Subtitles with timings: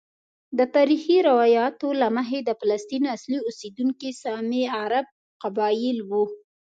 [0.57, 5.05] د تاریخي روایاتو له مخې د فلسطین اصلي اوسیدونکي سامي عرب
[5.43, 6.23] قبائل وو.